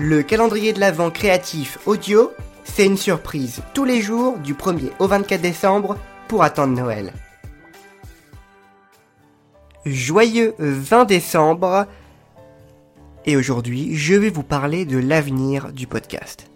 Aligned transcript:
Le 0.00 0.22
calendrier 0.22 0.72
de 0.72 0.78
l'Avent 0.78 1.10
créatif 1.10 1.78
audio, 1.84 2.30
c'est 2.62 2.86
une 2.86 2.96
surprise 2.96 3.62
tous 3.74 3.84
les 3.84 4.00
jours 4.00 4.38
du 4.38 4.54
1er 4.54 4.92
au 5.00 5.08
24 5.08 5.40
décembre 5.40 5.98
pour 6.28 6.44
attendre 6.44 6.72
Noël. 6.72 7.12
Joyeux 9.84 10.54
20 10.60 11.04
décembre 11.04 11.86
et 13.26 13.36
aujourd'hui 13.36 13.96
je 13.96 14.14
vais 14.14 14.30
vous 14.30 14.44
parler 14.44 14.84
de 14.84 14.98
l'avenir 14.98 15.72
du 15.72 15.88
podcast. 15.88 16.48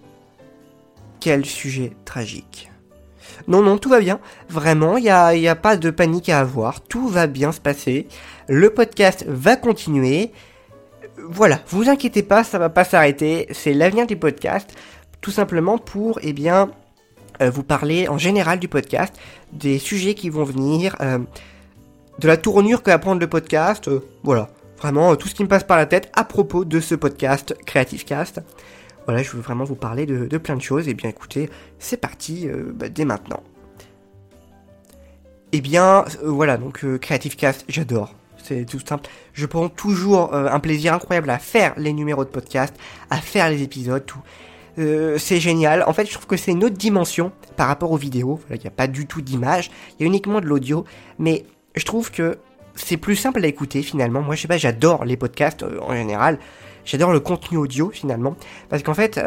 Quel 1.18 1.44
sujet 1.44 1.96
tragique. 2.04 2.70
Non, 3.48 3.62
non, 3.62 3.76
tout 3.76 3.88
va 3.88 3.98
bien. 3.98 4.20
Vraiment, 4.48 4.98
il 4.98 5.02
n'y 5.02 5.48
a, 5.48 5.56
pas 5.56 5.76
de 5.76 5.90
panique 5.90 6.28
à 6.28 6.38
avoir. 6.38 6.80
Tout 6.80 7.08
va 7.08 7.26
bien 7.26 7.50
se 7.50 7.60
passer. 7.60 8.06
Le 8.48 8.70
podcast 8.70 9.24
va 9.26 9.56
continuer 9.56 10.32
voilà, 11.28 11.60
vous 11.68 11.88
inquiétez 11.88 12.22
pas, 12.22 12.44
ça 12.44 12.58
va 12.58 12.68
pas 12.68 12.84
s'arrêter. 12.84 13.46
C'est 13.50 13.74
l'avenir 13.74 14.06
du 14.06 14.16
podcast, 14.16 14.74
tout 15.20 15.30
simplement 15.30 15.78
pour, 15.78 16.18
eh 16.22 16.32
bien, 16.32 16.70
euh, 17.40 17.50
vous 17.50 17.62
parler 17.62 18.08
en 18.08 18.18
général 18.18 18.58
du 18.58 18.68
podcast, 18.68 19.14
des 19.52 19.78
sujets 19.78 20.14
qui 20.14 20.28
vont 20.28 20.44
venir, 20.44 20.96
euh, 21.00 21.18
de 22.18 22.28
la 22.28 22.36
tournure 22.36 22.82
que 22.82 22.90
va 22.90 22.98
prendre 22.98 23.20
le 23.20 23.28
podcast, 23.28 23.88
euh, 23.88 24.00
voilà, 24.22 24.48
vraiment 24.78 25.16
tout 25.16 25.28
ce 25.28 25.34
qui 25.34 25.42
me 25.42 25.48
passe 25.48 25.64
par 25.64 25.76
la 25.76 25.86
tête 25.86 26.10
à 26.14 26.24
propos 26.24 26.64
de 26.64 26.80
ce 26.80 26.94
podcast 26.94 27.56
Creative 27.66 28.04
Cast. 28.04 28.40
Voilà, 29.06 29.22
je 29.22 29.30
veux 29.30 29.40
vraiment 29.40 29.64
vous 29.64 29.74
parler 29.74 30.06
de, 30.06 30.38
plein 30.38 30.56
de 30.56 30.62
choses. 30.62 30.86
Et 30.86 30.92
eh 30.92 30.94
bien, 30.94 31.10
écoutez, 31.10 31.50
c'est 31.80 31.96
parti 31.96 32.48
bah, 32.74 32.88
dès 32.88 33.04
maintenant. 33.04 33.42
Et 35.50 35.58
eh 35.58 35.60
bien, 35.60 36.04
voilà, 36.22 36.56
donc 36.56 36.84
Creative 37.00 37.34
Cast, 37.34 37.64
j'adore 37.68 38.14
c'est 38.42 38.64
tout 38.64 38.80
simple. 38.84 39.08
Je 39.32 39.46
prends 39.46 39.68
toujours 39.68 40.34
euh, 40.34 40.48
un 40.50 40.60
plaisir 40.60 40.94
incroyable 40.94 41.30
à 41.30 41.38
faire 41.38 41.74
les 41.76 41.92
numéros 41.92 42.24
de 42.24 42.30
podcast, 42.30 42.74
à 43.10 43.18
faire 43.18 43.48
les 43.48 43.62
épisodes, 43.62 44.04
tout. 44.04 44.20
Euh, 44.78 45.18
c'est 45.18 45.40
génial. 45.40 45.84
En 45.86 45.92
fait, 45.92 46.06
je 46.06 46.12
trouve 46.12 46.26
que 46.26 46.36
c'est 46.36 46.52
une 46.52 46.64
autre 46.64 46.76
dimension 46.76 47.32
par 47.56 47.68
rapport 47.68 47.92
aux 47.92 47.96
vidéos. 47.96 48.40
Il 48.50 48.58
n'y 48.58 48.66
a 48.66 48.70
pas 48.70 48.86
du 48.86 49.06
tout 49.06 49.20
d'image, 49.20 49.70
il 49.98 50.02
y 50.02 50.04
a 50.04 50.06
uniquement 50.06 50.40
de 50.40 50.46
l'audio. 50.46 50.84
Mais 51.18 51.44
je 51.74 51.84
trouve 51.84 52.10
que 52.10 52.38
c'est 52.74 52.96
plus 52.96 53.16
simple 53.16 53.44
à 53.44 53.48
écouter 53.48 53.82
finalement. 53.82 54.22
Moi, 54.22 54.34
je 54.34 54.42
sais 54.42 54.48
pas, 54.48 54.56
j'adore 54.58 55.04
les 55.04 55.16
podcasts 55.16 55.62
euh, 55.62 55.78
en 55.82 55.94
général. 55.94 56.38
J'adore 56.84 57.12
le 57.12 57.20
contenu 57.20 57.58
audio 57.58 57.90
finalement. 57.90 58.34
Parce 58.68 58.82
qu'en 58.82 58.94
fait, 58.94 59.20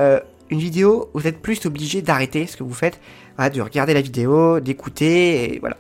une 0.50 0.59
vidéo, 0.59 1.09
vous 1.14 1.26
êtes 1.26 1.42
plus 1.42 1.66
obligé 1.66 2.02
d'arrêter 2.02 2.48
ce 2.48 2.58
que 2.58 2.64
vous 2.64 2.73
faites, 2.73 3.00
de 3.39 3.61
regarder 3.61 3.94
la 3.94 4.02
vidéo, 4.02 4.59
d'écouter, 4.59 5.56
et 5.56 5.59
voilà. 5.59 5.78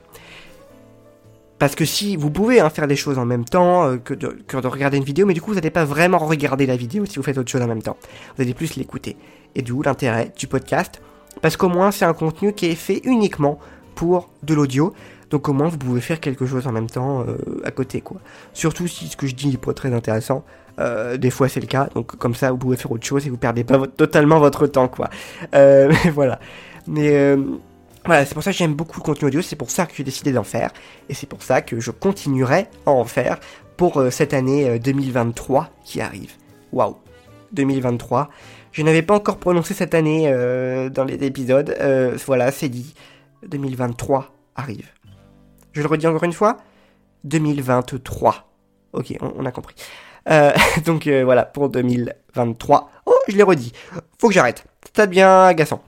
Parce 1.57 1.75
que 1.75 1.85
si 1.85 2.17
vous 2.17 2.31
pouvez 2.31 2.59
hein, 2.59 2.69
faire 2.69 2.87
des 2.87 2.95
choses 2.95 3.17
en 3.17 3.25
même 3.25 3.45
temps 3.45 3.85
euh, 3.85 3.97
que, 3.97 4.13
de, 4.13 4.67
regarder 4.67 4.97
une 4.97 5.03
vidéo, 5.03 5.25
mais 5.25 5.33
du 5.33 5.41
coup 5.41 5.51
vous 5.51 5.55
n'allez 5.55 5.69
pas 5.69 5.85
vraiment 5.85 6.17
regarder 6.17 6.65
la 6.65 6.75
vidéo 6.75 7.05
si 7.05 7.17
vous 7.17 7.23
faites 7.23 7.37
autre 7.37 7.49
chose 7.49 7.61
en 7.61 7.67
même 7.67 7.81
temps. 7.81 7.97
Vous 8.35 8.43
allez 8.43 8.53
plus 8.53 8.75
l'écouter. 8.75 9.15
Et 9.55 9.61
d'où 9.61 9.81
l'intérêt 9.81 10.33
du 10.37 10.47
podcast, 10.47 11.01
parce 11.41 11.55
qu'au 11.55 11.69
moins 11.69 11.91
c'est 11.91 12.03
un 12.03 12.13
contenu 12.13 12.53
qui 12.53 12.65
est 12.65 12.75
fait 12.75 13.01
uniquement 13.05 13.59
pour 13.95 14.29
de 14.43 14.53
l'audio. 14.53 14.93
Donc 15.29 15.47
au 15.47 15.53
moins 15.53 15.69
vous 15.69 15.77
pouvez 15.77 16.01
faire 16.01 16.19
quelque 16.19 16.45
chose 16.45 16.67
en 16.67 16.71
même 16.73 16.89
temps 16.89 17.21
euh, 17.21 17.37
à 17.63 17.71
côté 17.71 18.01
quoi. 18.01 18.17
Surtout 18.53 18.87
si 18.87 19.07
ce 19.07 19.15
que 19.15 19.25
je 19.25 19.33
dis 19.33 19.47
n'est 19.47 19.57
pas 19.57 19.73
très 19.73 19.93
intéressant. 19.93 20.43
Euh, 20.79 21.15
des 21.15 21.29
fois 21.31 21.47
c'est 21.47 21.61
le 21.61 21.67
cas, 21.67 21.87
donc 21.95 22.17
comme 22.17 22.35
ça 22.35 22.51
vous 22.51 22.57
pouvez 22.57 22.75
faire 22.75 22.91
autre 22.91 23.05
chose 23.05 23.25
et 23.25 23.29
vous 23.29 23.37
perdez 23.37 23.63
pas 23.63 23.87
totalement 23.87 24.39
votre 24.39 24.67
temps 24.67 24.89
quoi. 24.89 25.09
voilà. 26.13 26.39
Mais 26.87 27.37
voilà, 28.05 28.25
c'est 28.25 28.35
pour 28.35 28.43
ça 28.43 28.51
que 28.51 28.57
j'aime 28.57 28.75
beaucoup 28.75 28.99
le 28.99 29.03
contenu 29.03 29.27
audio, 29.27 29.41
c'est 29.41 29.55
pour 29.55 29.71
ça 29.71 29.85
que 29.85 29.95
j'ai 29.95 30.03
décidé 30.03 30.31
d'en 30.31 30.43
faire, 30.43 30.71
et 31.09 31.13
c'est 31.13 31.25
pour 31.25 31.41
ça 31.41 31.61
que 31.61 31.79
je 31.79 31.89
continuerai 31.89 32.67
à 32.85 32.91
en 32.91 33.05
faire 33.05 33.39
pour 33.77 33.97
euh, 33.97 34.11
cette 34.11 34.33
année 34.33 34.77
2023 34.79 35.61
euh, 35.61 35.65
qui 35.83 36.01
arrive. 36.01 36.33
Waouh 36.71 36.97
2023. 37.53 38.29
Je 38.71 38.83
n'avais 38.83 39.01
pas 39.01 39.15
encore 39.15 39.37
prononcé 39.37 39.73
cette 39.73 39.93
année 39.93 40.25
euh, 40.27 40.89
dans 40.89 41.03
les 41.03 41.23
épisodes, 41.23 41.75
voilà, 42.25 42.51
c'est 42.51 42.69
dit. 42.69 42.93
2023 43.47 44.33
arrive. 44.55 44.89
Je 45.73 45.81
le 45.81 45.87
redis 45.87 46.07
encore 46.07 46.23
une 46.23 46.33
fois 46.33 46.57
2023. 47.25 48.49
Ok, 48.93 49.13
on, 49.21 49.45
a 49.45 49.51
compris. 49.51 49.75
donc 50.85 51.07
voilà, 51.07 51.45
pour 51.45 51.69
2023. 51.69 52.89
Oh, 53.05 53.13
je 53.27 53.35
l'ai 53.37 53.43
redit. 53.43 53.71
Faut 54.19 54.27
que 54.27 54.33
j'arrête. 54.33 54.65
Ça 54.95 55.05
devient 55.05 55.21
agaçant. 55.21 55.81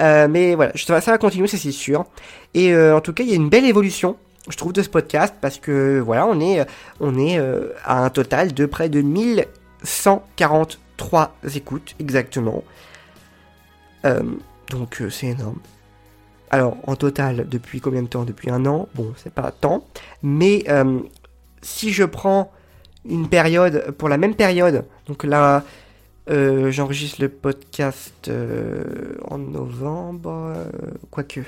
Euh, 0.00 0.26
mais 0.28 0.54
voilà, 0.54 0.72
ça 0.76 1.00
va, 1.00 1.18
continuer, 1.18 1.48
c'est 1.48 1.70
sûr. 1.70 2.06
Et 2.54 2.72
euh, 2.72 2.96
en 2.96 3.00
tout 3.00 3.12
cas, 3.12 3.24
il 3.24 3.30
y 3.30 3.32
a 3.32 3.36
une 3.36 3.48
belle 3.48 3.66
évolution, 3.66 4.16
je 4.48 4.56
trouve, 4.56 4.72
de 4.72 4.82
ce 4.82 4.88
podcast 4.88 5.34
parce 5.40 5.58
que 5.58 6.00
voilà, 6.00 6.26
on 6.26 6.40
est, 6.40 6.66
on 7.00 7.16
est 7.18 7.38
euh, 7.38 7.68
à 7.84 8.04
un 8.04 8.10
total 8.10 8.54
de 8.54 8.66
près 8.66 8.88
de 8.88 9.02
1143 9.02 11.36
écoutes 11.54 11.94
exactement. 11.98 12.62
donc 14.70 15.02
c'est 15.10 15.28
énorme. 15.28 15.58
Alors 16.50 16.76
en 16.86 16.96
total, 16.96 17.48
depuis 17.48 17.80
combien 17.80 18.02
de 18.02 18.08
temps? 18.08 18.24
Depuis 18.24 18.50
un 18.50 18.66
an? 18.66 18.88
Bon, 18.94 19.14
c'est 19.16 19.32
pas 19.32 19.50
tant. 19.52 19.84
Mais 20.22 20.64
si 21.62 21.92
je 21.92 22.04
prends 22.04 22.52
une 23.08 23.28
période, 23.28 23.92
pour 23.98 24.08
la 24.08 24.16
même 24.16 24.34
période, 24.34 24.84
donc 25.06 25.24
là, 25.24 25.64
euh, 26.30 26.70
j'enregistre 26.70 27.20
le 27.20 27.28
podcast 27.28 28.28
euh, 28.28 29.16
en 29.28 29.38
novembre, 29.38 30.30
euh, 30.30 30.64
quoique. 31.10 31.40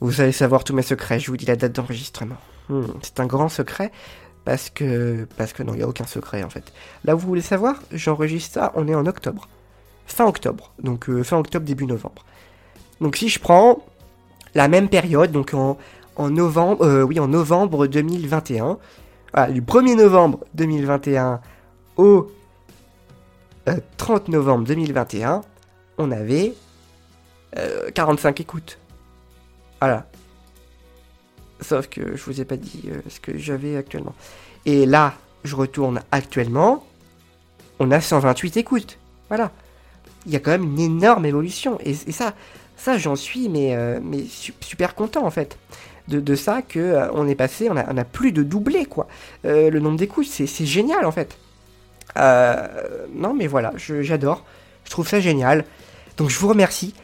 Vous 0.00 0.20
allez 0.20 0.32
savoir 0.32 0.64
tous 0.64 0.74
mes 0.74 0.82
secrets, 0.82 1.20
je 1.20 1.30
vous 1.30 1.36
dis 1.36 1.46
la 1.46 1.56
date 1.56 1.72
d'enregistrement. 1.72 2.36
Hmm, 2.68 2.86
c'est 3.02 3.20
un 3.20 3.26
grand 3.26 3.48
secret, 3.48 3.92
parce 4.44 4.70
que... 4.70 5.26
Parce 5.36 5.52
que 5.52 5.62
non, 5.62 5.72
il 5.74 5.78
n'y 5.78 5.82
a 5.82 5.88
aucun 5.88 6.06
secret 6.06 6.42
en 6.42 6.50
fait. 6.50 6.72
Là, 7.04 7.14
vous 7.14 7.26
voulez 7.26 7.42
savoir, 7.42 7.80
j'enregistre 7.92 8.54
ça, 8.54 8.72
on 8.74 8.88
est 8.88 8.94
en 8.94 9.06
octobre. 9.06 9.48
Fin 10.06 10.26
octobre, 10.26 10.72
donc 10.82 11.08
fin 11.22 11.38
octobre, 11.38 11.64
début 11.64 11.86
novembre. 11.86 12.26
Donc 13.00 13.16
si 13.16 13.28
je 13.28 13.38
prends 13.38 13.84
la 14.54 14.68
même 14.68 14.88
période, 14.88 15.32
donc 15.32 15.54
en, 15.54 15.78
en 16.16 16.28
novembre, 16.28 17.04
oui, 17.04 17.18
en 17.20 17.28
novembre 17.28 17.86
2021, 17.86 18.78
voilà, 19.32 19.50
du 19.50 19.62
1er 19.62 19.96
novembre 19.96 20.40
2021 20.54 21.40
au 21.96 22.28
30 23.96 24.28
euh, 24.28 24.32
novembre 24.32 24.64
2021, 24.66 25.42
on 25.98 26.10
avait 26.10 26.54
45 27.94 28.28
euh, 28.28 28.42
écoutes. 28.42 28.78
Voilà. 29.80 30.06
Sauf 31.60 31.88
que 31.88 32.16
je 32.16 32.24
vous 32.24 32.40
ai 32.40 32.44
pas 32.44 32.56
dit 32.56 32.84
euh, 32.88 33.00
ce 33.08 33.20
que 33.20 33.38
j'avais 33.38 33.76
actuellement. 33.76 34.14
Et 34.66 34.86
là, 34.86 35.14
je 35.44 35.56
retourne 35.56 36.00
actuellement, 36.10 36.84
on 37.78 37.90
a 37.90 38.00
128 38.00 38.56
écoutes. 38.56 38.98
Voilà. 39.28 39.50
Il 40.26 40.32
y 40.32 40.36
a 40.36 40.40
quand 40.40 40.50
même 40.50 40.64
une 40.64 40.80
énorme 40.80 41.26
évolution. 41.26 41.78
Et, 41.84 41.94
ça, 41.94 42.34
ça 42.76 42.98
j'en 42.98 43.16
suis 43.16 43.48
mais, 43.48 43.76
super 44.60 44.94
content 44.94 45.24
en 45.24 45.30
fait. 45.30 45.58
De, 46.08 46.34
ça 46.34 46.60
que 46.60 47.08
on 47.14 47.26
est 47.26 47.34
passé, 47.34 47.70
on 47.70 47.76
a, 47.78 47.90
on 47.90 47.96
a, 47.96 48.04
plus 48.04 48.30
de 48.30 48.42
doublé 48.42 48.84
quoi. 48.84 49.06
le 49.42 49.78
nombre 49.78 49.96
d'écoutes, 49.96 50.26
c'est 50.26 50.66
génial 50.66 51.06
en 51.06 51.12
fait. 51.12 51.38
Euh, 52.16 52.66
non, 53.14 53.34
mais 53.34 53.46
voilà, 53.46 53.72
j'adore. 53.76 54.44
Je, 54.84 54.90
trouve 54.90 55.08
ça 55.08 55.20
génial. 55.20 55.64
Donc 56.16 56.30
je 56.30 56.38
vous 56.38 56.48
remercie. 56.48 56.94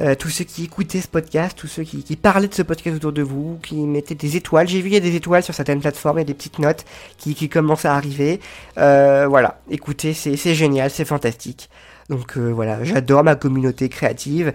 Euh, 0.00 0.14
tous 0.14 0.28
ceux 0.28 0.44
qui 0.44 0.64
écoutaient 0.64 1.00
ce 1.00 1.08
podcast, 1.08 1.58
tous 1.58 1.66
ceux 1.66 1.82
qui, 1.82 2.14
parlaient 2.14 2.46
de 2.46 2.54
ce 2.54 2.62
podcast 2.62 2.96
autour 2.96 3.12
de 3.12 3.22
vous, 3.22 3.58
qui 3.64 3.74
mettaient 3.74 4.14
des 4.14 4.36
étoiles. 4.36 4.68
J'ai 4.68 4.80
vu 4.80 4.90
il 4.90 4.94
y 4.94 4.96
a 4.96 5.00
des 5.00 5.16
étoiles 5.16 5.42
sur 5.42 5.54
certaines 5.54 5.80
plateformes, 5.80 6.18
il 6.18 6.20
y 6.20 6.22
a 6.22 6.26
des 6.26 6.34
petites 6.34 6.60
notes 6.60 6.84
qui, 7.16 7.48
commencent 7.48 7.84
à 7.84 7.96
arriver. 7.96 8.38
Euh, 8.78 9.26
voilà, 9.28 9.60
écoutez, 9.70 10.14
c'est 10.14 10.54
génial, 10.54 10.90
c'est 10.90 11.04
fantastique. 11.04 11.68
Donc 12.10 12.36
voilà, 12.38 12.84
j'adore 12.84 13.24
ma 13.24 13.34
communauté 13.34 13.88
créative, 13.88 14.52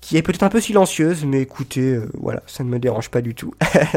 qui 0.00 0.16
est 0.16 0.22
peut-être 0.22 0.44
un 0.44 0.48
peu 0.48 0.60
silencieuse, 0.60 1.24
mais 1.24 1.40
écoutez, 1.40 1.98
voilà, 2.14 2.44
ça 2.46 2.62
ne 2.62 2.68
me 2.68 2.78
dérange 2.78 3.10
pas 3.10 3.22
du 3.22 3.34
tout. 3.34 3.52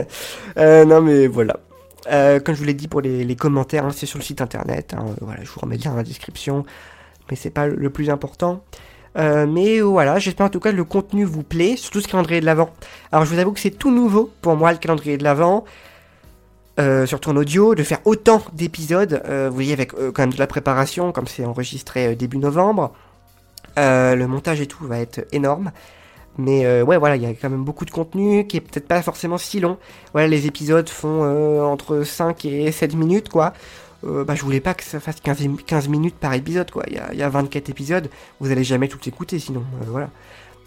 non 0.57 0.99
mais 0.99 1.27
voilà, 1.27 1.59
euh, 2.11 2.39
comme 2.39 2.55
je 2.55 2.59
vous 2.59 2.65
l'ai 2.65 2.73
dit 2.73 2.87
pour 2.87 3.01
les, 3.01 3.35
commentaires, 3.35 3.85
hein, 3.85 3.91
c'est 3.93 4.05
sur 4.05 4.19
le 4.19 4.23
site 4.23 4.41
internet. 4.41 4.93
Hein, 4.97 5.05
voilà, 5.21 5.43
je 5.43 5.49
vous 5.49 5.59
remets 5.59 5.77
bien 5.77 5.91
dans 5.91 5.97
la 5.97 6.03
description, 6.03 6.65
mais 7.29 7.35
c'est 7.35 7.49
pas 7.49 7.67
le 7.67 7.89
plus 7.89 8.09
important. 8.09 8.63
Euh, 9.17 9.45
mais 9.47 9.79
voilà, 9.79 10.17
j'espère 10.19 10.47
en 10.47 10.49
tout 10.49 10.59
cas 10.59 10.71
que 10.71 10.75
le 10.75 10.83
contenu 10.83 11.23
vous 11.23 11.43
plaît, 11.43 11.75
surtout 11.77 12.01
ce 12.01 12.07
calendrier 12.07 12.41
de 12.41 12.45
l'avant. 12.45 12.71
Alors 13.11 13.25
je 13.25 13.33
vous 13.33 13.39
avoue 13.39 13.51
que 13.51 13.59
c'est 13.59 13.71
tout 13.71 13.91
nouveau 13.91 14.31
pour 14.41 14.55
moi 14.55 14.71
le 14.71 14.79
calendrier 14.79 15.17
de 15.17 15.23
l'avant, 15.23 15.65
euh, 16.79 17.05
surtout 17.05 17.29
en 17.29 17.35
audio, 17.35 17.75
de 17.75 17.83
faire 17.83 17.99
autant 18.05 18.41
d'épisodes. 18.53 19.21
vous 19.27 19.53
voyez 19.53 19.73
avec 19.73 19.93
quand 19.93 20.19
même 20.19 20.33
de 20.33 20.39
la 20.39 20.47
préparation, 20.47 21.11
comme 21.11 21.27
c'est 21.27 21.45
enregistré 21.45 22.15
début 22.15 22.37
novembre. 22.37 22.93
le 23.77 24.25
montage 24.25 24.61
et 24.61 24.67
tout 24.67 24.85
va 24.87 24.99
être 24.99 25.25
énorme. 25.31 25.71
Mais 26.37 26.65
euh, 26.65 26.83
ouais, 26.83 26.97
voilà, 26.97 27.15
il 27.15 27.21
y 27.21 27.25
a 27.25 27.33
quand 27.33 27.49
même 27.49 27.63
beaucoup 27.63 27.85
de 27.85 27.91
contenu 27.91 28.47
qui 28.47 28.57
est 28.57 28.61
peut-être 28.61 28.87
pas 28.87 29.01
forcément 29.01 29.37
si 29.37 29.59
long. 29.59 29.77
Voilà, 30.13 30.27
les 30.27 30.47
épisodes 30.47 30.89
font 30.89 31.23
euh, 31.23 31.61
entre 31.61 32.03
5 32.03 32.45
et 32.45 32.71
7 32.71 32.95
minutes, 32.95 33.29
quoi. 33.29 33.53
Euh, 34.03 34.25
bah, 34.25 34.35
je 34.35 34.41
voulais 34.41 34.59
pas 34.59 34.73
que 34.73 34.83
ça 34.83 34.99
fasse 34.99 35.21
15, 35.21 35.37
15 35.65 35.87
minutes 35.89 36.15
par 36.15 36.33
épisode, 36.33 36.71
quoi. 36.71 36.83
Il 36.87 36.95
y 36.95 36.99
a, 36.99 37.13
y 37.13 37.21
a, 37.21 37.29
24 37.29 37.69
épisodes, 37.69 38.09
vous 38.39 38.51
allez 38.51 38.63
jamais 38.63 38.87
tout 38.87 38.99
écouter, 39.07 39.39
sinon, 39.39 39.63
voilà. 39.87 40.09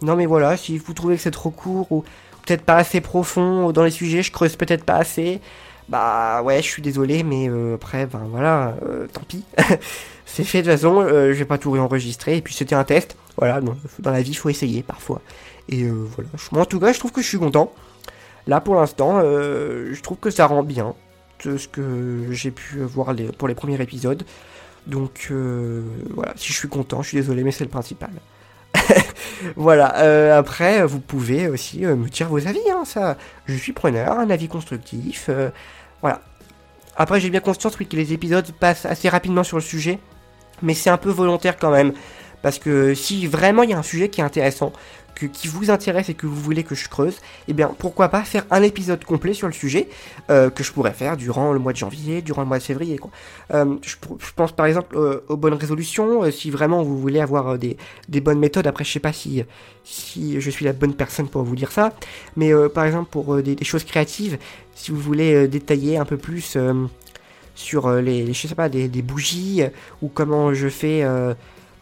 Non, 0.02 0.14
mais 0.14 0.26
voilà, 0.26 0.56
si 0.56 0.78
vous 0.78 0.92
trouvez 0.92 1.16
que 1.16 1.22
c'est 1.22 1.30
trop 1.30 1.50
court 1.50 1.90
ou 1.90 2.04
peut-être 2.46 2.62
pas 2.62 2.76
assez 2.76 3.00
profond 3.00 3.72
dans 3.72 3.82
les 3.82 3.90
sujets, 3.90 4.22
je 4.22 4.30
creuse 4.30 4.56
peut-être 4.56 4.84
pas 4.84 4.96
assez, 4.96 5.40
bah 5.88 6.42
ouais, 6.42 6.62
je 6.62 6.68
suis 6.68 6.82
désolé, 6.82 7.22
mais 7.24 7.50
après, 7.74 8.06
ben 8.06 8.22
voilà, 8.30 8.74
tant 9.12 9.22
pis. 9.26 9.42
c'est 10.26 10.44
fait 10.44 10.62
de 10.62 10.70
toute 10.70 10.80
façon, 10.80 11.06
je 11.08 11.32
vais 11.32 11.44
pas 11.44 11.58
tout 11.58 11.70
réenregistrer, 11.70 12.36
et 12.36 12.42
puis 12.42 12.54
c'était 12.54 12.74
un 12.74 12.84
test. 12.84 13.16
Voilà, 13.38 13.60
dans 13.60 14.10
la 14.10 14.22
vie, 14.22 14.30
il 14.30 14.34
faut 14.34 14.48
essayer 14.48 14.82
parfois. 14.82 15.20
Et 15.68 15.88
voilà, 15.88 16.28
moi 16.52 16.62
en 16.62 16.66
tout 16.66 16.78
cas, 16.78 16.92
je 16.92 16.98
trouve 16.98 17.12
que 17.12 17.22
je 17.22 17.26
suis 17.26 17.38
content. 17.38 17.72
Là, 18.46 18.60
pour 18.60 18.76
l'instant, 18.76 19.20
je 19.20 20.00
trouve 20.00 20.18
que 20.18 20.30
ça 20.30 20.46
rend 20.46 20.62
bien 20.62 20.94
ce 21.40 21.66
que 21.66 22.26
j'ai 22.30 22.52
pu 22.52 22.78
voir 22.78 23.14
pour 23.36 23.48
les 23.48 23.54
premiers 23.54 23.80
épisodes. 23.80 24.22
Donc 24.86 25.32
voilà, 26.14 26.32
si 26.36 26.52
je 26.52 26.58
suis 26.58 26.68
content, 26.68 27.02
je 27.02 27.08
suis 27.08 27.16
désolé, 27.18 27.42
mais 27.42 27.50
c'est 27.50 27.64
le 27.64 27.70
principal. 27.70 28.10
voilà. 29.56 29.98
Euh, 29.98 30.38
après, 30.38 30.84
vous 30.84 31.00
pouvez 31.00 31.48
aussi 31.48 31.84
euh, 31.84 31.96
me 31.96 32.08
dire 32.08 32.28
vos 32.28 32.46
avis. 32.46 32.58
Hein, 32.70 32.84
ça, 32.84 33.16
je 33.46 33.54
suis 33.54 33.72
preneur, 33.72 34.18
un 34.18 34.30
avis 34.30 34.48
constructif. 34.48 35.26
Euh, 35.28 35.50
voilà. 36.00 36.20
Après, 36.96 37.20
j'ai 37.20 37.30
bien 37.30 37.40
conscience 37.40 37.78
oui, 37.78 37.86
que 37.86 37.96
les 37.96 38.12
épisodes 38.12 38.50
passent 38.52 38.86
assez 38.86 39.08
rapidement 39.08 39.44
sur 39.44 39.58
le 39.58 39.62
sujet, 39.62 39.98
mais 40.62 40.74
c'est 40.74 40.90
un 40.90 40.96
peu 40.96 41.10
volontaire 41.10 41.56
quand 41.58 41.70
même. 41.70 41.92
Parce 42.42 42.58
que 42.58 42.94
si 42.94 43.26
vraiment 43.26 43.62
il 43.62 43.70
y 43.70 43.74
a 43.74 43.78
un 43.78 43.82
sujet 43.82 44.08
qui 44.08 44.20
est 44.20 44.24
intéressant, 44.24 44.72
qui 45.24 45.48
vous 45.48 45.70
intéresse 45.70 46.08
et 46.08 46.14
que 46.14 46.26
vous 46.26 46.40
voulez 46.40 46.62
que 46.62 46.74
je 46.74 46.88
creuse, 46.88 47.16
eh 47.48 47.54
bien 47.54 47.74
pourquoi 47.78 48.08
pas 48.08 48.22
faire 48.22 48.44
un 48.50 48.62
épisode 48.62 49.04
complet 49.04 49.32
sur 49.32 49.46
le 49.46 49.52
sujet 49.52 49.88
euh, 50.30 50.50
que 50.50 50.62
je 50.62 50.72
pourrais 50.72 50.92
faire 50.92 51.16
durant 51.16 51.52
le 51.52 51.58
mois 51.58 51.72
de 51.72 51.78
janvier, 51.78 52.22
durant 52.22 52.42
le 52.42 52.48
mois 52.48 52.58
de 52.58 52.62
février. 52.62 53.00
Euh, 53.54 53.76
je, 53.82 53.96
pense 54.34 54.52
par 54.52 54.66
exemple 54.66 54.96
euh, 54.96 55.24
aux 55.28 55.36
bonnes 55.36 55.54
résolutions, 55.54 56.30
si 56.30 56.50
vraiment 56.50 56.82
vous 56.82 56.98
voulez 56.98 57.20
avoir 57.20 57.58
des, 57.58 57.76
bonnes 58.20 58.38
méthodes. 58.38 58.66
Après, 58.66 58.84
je 58.84 58.92
sais 58.92 59.00
pas 59.00 59.12
si, 59.12 59.44
je 59.84 60.50
suis 60.50 60.64
la 60.64 60.72
bonne 60.72 60.94
personne 60.94 61.28
pour 61.28 61.42
vous 61.42 61.56
dire 61.56 61.72
ça, 61.72 61.92
mais 62.36 62.52
par 62.74 62.84
exemple 62.84 63.08
pour 63.10 63.42
des, 63.42 63.56
choses 63.64 63.84
créatives, 63.84 64.38
si 64.74 64.90
vous 64.90 65.00
voulez 65.00 65.48
détailler 65.48 65.96
un 65.96 66.04
peu 66.04 66.16
plus 66.16 66.58
sur 67.54 67.90
les, 67.90 68.32
je 68.32 68.46
sais 68.46 68.54
pas, 68.54 68.68
des, 68.68 69.02
bougies 69.02 69.62
ou 70.02 70.08
comment 70.08 70.52
je 70.52 70.68
fais 70.68 71.06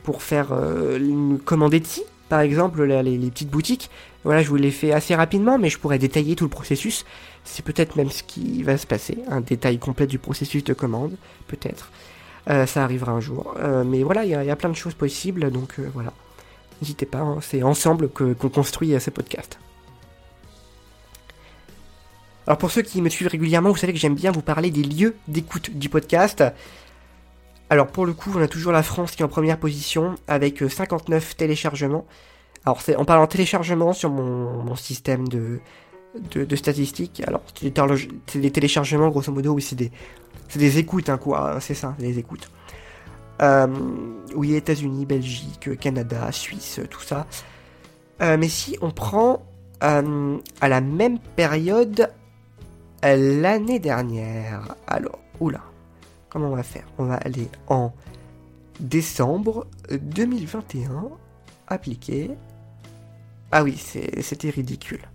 pour 0.03 0.23
faire 0.23 0.53
une 0.53 1.39
commande 1.39 1.75
Etsy 1.75 2.03
par 2.29 2.41
exemple, 2.41 2.83
les, 2.85 3.19
petites 3.31 3.51
boutiques, 3.51 3.91
voilà, 4.25 4.43
je 4.43 4.49
vous 4.49 4.57
l'ai 4.57 4.71
fait 4.71 4.93
assez 4.93 5.15
rapidement, 5.15 5.59
mais 5.59 5.69
je 5.69 5.79
pourrais 5.79 5.99
détailler 5.99 6.35
tout 6.37 6.45
le 6.45 6.51
processus. 6.51 7.05
C'est 7.45 7.65
peut-être 7.65 7.97
même 7.97 8.11
ce 8.11 8.23
qui 8.23 8.63
va 8.63 8.79
se 8.79 8.87
passer, 8.87 9.19
un 9.29 9.41
détail 9.41 9.79
complet 9.79 10.07
du 10.07 10.19
processus 10.19 10.65
de 10.65 10.73
commande, 10.73 11.17
peut-être. 11.47 11.91
Euh, 12.49 12.67
ça 12.67 12.85
arrivera 12.85 13.13
un 13.13 13.21
jour. 13.21 13.55
Euh, 13.59 13.85
mais 13.85 14.03
voilà, 14.03 14.25
il 14.25 14.31
y, 14.31 14.51
a 14.51 14.57
plein 14.57 14.71
de 14.71 14.77
choses 14.77 14.95
possibles, 14.95 15.51
donc 15.51 15.75
euh, 15.79 15.89
voilà. 15.95 16.13
N'hésitez 16.81 17.07
pas, 17.07 17.21
hein, 17.21 17.39
c'est 17.41 17.63
ensemble 17.63 18.09
qu'on 18.09 18.35
construit 18.35 18.99
ce 18.99 19.11
podcast. 19.11 19.59
Alors 22.47 22.59
pour 22.59 22.71
ceux 22.71 22.83
qui 22.83 23.01
me 23.01 23.09
suivent 23.09 23.29
régulièrement, 23.29 23.71
vous 23.71 23.77
savez 23.77 23.95
que 23.95 23.99
j'aime 23.99 24.15
bien 24.15 24.31
vous 24.31 24.43
parler 24.43 24.71
des 24.71 24.83
lieux 24.83 25.17
d'écoute 25.29 25.71
du 25.71 25.89
podcast. 25.89 26.45
Alors 27.71 27.87
pour 27.87 28.07
le 28.07 28.13
coup, 28.13 28.31
on 28.35 28.43
a 28.43 28.49
toujours 28.49 28.73
la 28.73 28.83
France 28.83 29.13
qui 29.13 29.23
est 29.23 29.25
en 29.25 29.29
première 29.29 29.59
position 29.59 30.15
avec 30.29 30.63
59 30.69 31.31
euh, 31.31 31.35
téléchargements. 31.37 32.07
Alors 32.67 32.81
c'est 32.81 32.97
en 32.97 33.05
parlant 33.05 33.27
téléchargement 33.27 33.93
sur 33.93 34.11
mon, 34.11 34.75
système 34.77 35.29
de, 35.29 35.61
statistiques. 36.57 37.23
Alors 37.27 37.43
c'est 38.27 38.39
des 38.41 38.51
téléchargements 38.51 39.09
grosso 39.09 39.33
modo, 39.33 39.53
oui 39.53 39.63
c'est 39.63 39.77
des, 39.77 39.91
des 40.57 40.79
écoutes 40.79 41.09
hein, 41.09 41.19
quoi, 41.19 41.55
hein, 41.55 41.61
c'est 41.61 41.75
ça, 41.75 41.95
des 41.99 42.19
écoutes. 42.19 42.51
Euh, 43.43 43.67
oui, 44.35 44.55
États-Unis, 44.55 45.07
Belgique, 45.07 45.79
Canada, 45.79 46.31
Suisse, 46.31 46.81
tout 46.89 47.01
ça. 47.03 47.27
Euh, 48.23 48.37
mais 48.39 48.49
si 48.49 48.79
on 48.81 48.91
prend 48.91 49.43
à 49.81 50.69
la 50.69 50.81
même 50.81 51.19
période 51.19 52.11
l'année 53.03 53.79
dernière, 53.79 54.77
alors, 54.87 55.19
oula, 55.41 55.61
Comment 56.35 56.49
on 56.49 56.57
va 56.57 56.65
faire? 56.65 56.85
On 56.99 57.05
va 57.05 57.15
aller 57.15 57.49
en 57.69 57.93
décembre 58.81 59.69
2021, 59.93 61.11
appliquer. 61.69 62.33
Ah 63.53 63.63
oui, 63.63 63.77
c'était 64.21 64.51
ridicule. 64.51 65.09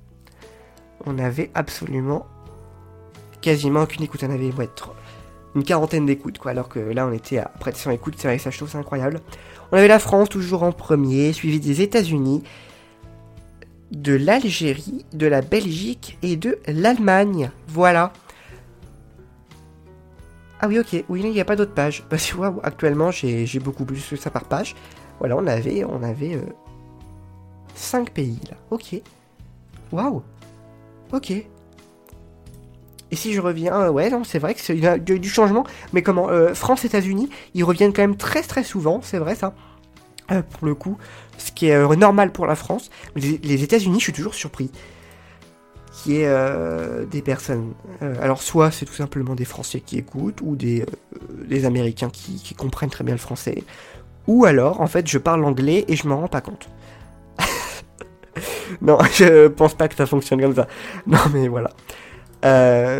On 1.05 1.19
avait 1.19 1.51
absolument 1.55 2.25
quasiment 3.41 3.81
aucune 3.81 4.03
écoute. 4.03 4.23
On 4.23 4.31
avait 4.31 4.49
une 5.55 5.63
quarantaine 5.65 6.05
d'écoutes, 6.05 6.37
quoi. 6.37 6.51
Alors 6.51 6.69
que 6.69 6.79
là, 6.79 7.05
on 7.05 7.11
était 7.11 7.39
à 7.39 7.51
près 7.59 7.73
de 7.73 7.77
100 7.77 7.91
écoutes. 7.91 8.15
C'est 8.17 8.29
vrai 8.29 8.37
que 8.37 8.43
ça, 8.43 8.49
je 8.49 8.57
trouve 8.57 8.73
incroyable. 8.77 9.19
On 9.73 9.77
avait 9.77 9.89
la 9.89 9.99
France 9.99 10.29
toujours 10.29 10.63
en 10.63 10.71
premier, 10.71 11.33
suivi 11.33 11.59
des 11.59 11.81
États-Unis, 11.81 12.43
de 13.91 14.13
l'Algérie, 14.13 15.05
de 15.11 15.27
la 15.27 15.41
Belgique 15.41 16.17
et 16.21 16.37
de 16.37 16.59
l'Allemagne. 16.65 17.51
Voilà. 17.67 18.13
Ah 20.59 20.67
oui, 20.67 20.79
ok. 20.79 21.03
Oui, 21.07 21.21
il 21.23 21.31
n'y 21.31 21.39
a 21.39 21.45
pas 21.45 21.55
d'autres 21.55 21.73
pages. 21.73 22.03
Parce 22.09 22.31
que 22.31 22.37
actuellement, 22.63 23.11
j'ai 23.11 23.59
beaucoup 23.59 23.85
plus 23.85 24.05
que 24.05 24.15
ça 24.15 24.29
par 24.29 24.45
page. 24.45 24.75
Voilà, 25.19 25.35
on 25.37 25.47
avait, 25.47 25.83
on 25.83 26.03
avait 26.03 26.39
5 27.75 28.09
euh, 28.09 28.11
pays 28.13 28.39
là. 28.49 28.57
Ok. 28.71 29.01
Waouh. 29.91 30.21
Ok. 31.13 31.31
Et 33.11 33.15
si 33.15 33.33
je 33.33 33.41
reviens, 33.41 33.73
euh, 33.73 33.89
ouais, 33.89 34.09
non, 34.09 34.23
c'est 34.23 34.37
vrai 34.37 34.53
que 34.53 34.73
y 34.73 34.85
a 34.85 34.97
du 34.97 35.29
changement. 35.29 35.65
Mais 35.93 36.01
comment 36.01 36.29
euh, 36.29 36.53
France, 36.53 36.85
États-Unis, 36.85 37.29
ils 37.53 37.63
reviennent 37.63 37.93
quand 37.93 38.03
même 38.03 38.17
très 38.17 38.41
très 38.41 38.63
souvent, 38.63 39.01
c'est 39.01 39.17
vrai 39.17 39.35
ça. 39.35 39.53
pour 40.27 40.67
le 40.67 40.75
coup, 40.75 40.97
ce 41.37 41.51
qui 41.51 41.69
est 41.69 41.95
normal 41.97 42.31
pour 42.31 42.45
la 42.45 42.55
France. 42.55 42.89
Mais 43.15 43.21
les 43.21 43.63
États-Unis, 43.63 43.99
je 43.99 44.03
suis 44.03 44.13
toujours 44.13 44.35
surpris 44.35 44.71
qui 45.91 46.17
est 46.17 46.27
euh, 46.27 47.05
des 47.05 47.21
personnes. 47.21 47.73
Euh, 48.01 48.15
alors 48.21 48.41
soit 48.41 48.71
c'est 48.71 48.85
tout 48.85 48.93
simplement 48.93 49.35
des 49.35 49.45
Français 49.45 49.79
qui 49.79 49.97
écoutent 49.97 50.41
ou 50.41 50.55
des, 50.55 50.85
euh, 51.51 51.65
Américains 51.65 52.09
qui, 52.09 52.53
comprennent 52.55 52.89
très 52.89 53.03
bien 53.03 53.13
le 53.13 53.19
français, 53.19 53.63
ou 54.27 54.45
alors 54.45 54.81
en 54.81 54.87
fait 54.87 55.07
je 55.07 55.17
parle 55.17 55.43
anglais 55.43 55.85
et 55.87 55.95
je 55.95 56.07
m'en 56.07 56.21
rends 56.21 56.27
pas 56.27 56.41
compte. 56.41 56.69
non, 58.81 58.97
je 59.13 59.47
pense 59.47 59.73
pas 59.73 59.87
que 59.87 59.95
ça 59.95 60.05
fonctionne 60.05 60.41
comme 60.41 60.55
ça. 60.55 60.67
Non 61.07 61.19
mais 61.33 61.47
voilà. 61.47 61.71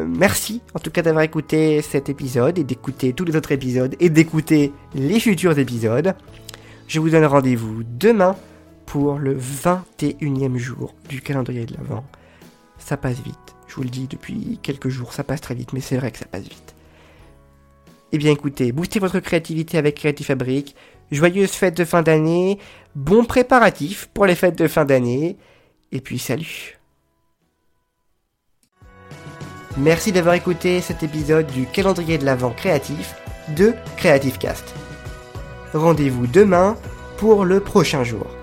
merci 0.06 0.62
en 0.74 0.80
tout 0.80 0.92
cas 0.92 1.02
d'avoir 1.02 1.24
écouté 1.24 1.82
cet 1.82 2.10
épisode 2.10 2.58
et 2.58 2.64
d'écouter 2.64 3.14
tous 3.14 3.26
les 3.26 3.36
autres 3.36 3.52
épisodes 3.52 3.96
et 4.00 4.10
d'écouter 4.10 4.74
les 4.96 5.20
futurs 5.20 5.58
épisodes. 5.58 6.16
Je 6.88 7.00
vous 7.00 7.12
donne 7.12 7.26
rendez-vous 7.26 7.84
demain 7.84 8.36
pour 8.88 9.20
le 9.20 9.38
21e 9.38 10.58
jour 10.58 10.96
du 11.08 11.22
calendrier 11.22 11.66
de 11.66 11.76
l'Avent 11.76 12.04
ça 12.80 12.98
passe 12.98 13.20
vite. 13.20 13.36
Je 13.68 13.76
vous 13.76 13.84
le 13.84 13.90
dis 13.90 14.08
depuis 14.08 14.60
quelques 14.64 14.90
jours, 14.90 15.14
ça 15.14 15.24
passe 15.24 15.42
très 15.42 15.56
vite, 15.56 15.74
mais 15.74 15.82
c'est 15.82 15.98
vrai 15.98 16.12
que 16.12 16.18
ça 16.18 16.26
passe 16.26 16.44
vite. 16.44 16.76
Eh 18.12 18.18
bien 18.18 18.32
écoutez, 18.32 18.72
boostez 18.72 19.00
votre 19.00 19.20
créativité 19.20 19.78
avec 19.78 19.96
Creative 19.96 20.26
Fabric. 20.26 20.76
Joyeuses 21.12 21.52
fêtes 21.52 21.78
de 21.78 21.86
fin 21.86 22.02
d'année, 22.02 22.60
bons 22.96 23.26
préparatifs 23.26 24.10
pour 24.14 24.26
les 24.26 24.36
fêtes 24.36 24.58
de 24.58 24.68
fin 24.68 24.86
d'année, 24.86 25.38
et 25.92 26.02
puis 26.02 26.20
salut 26.20 26.80
Merci 29.78 30.12
d'avoir 30.12 30.36
écouté 30.36 30.82
cet 30.82 31.04
épisode 31.04 31.48
du 31.48 31.66
calendrier 31.66 32.18
de 32.18 32.26
l'Avent 32.26 32.52
créatif 32.52 33.16
de 33.56 33.74
Creative 33.98 34.38
Cast. 34.38 34.76
Rendez-vous 35.74 36.28
demain 36.28 36.76
pour 37.18 37.46
le 37.46 37.60
prochain 37.60 38.04
jour. 38.04 38.39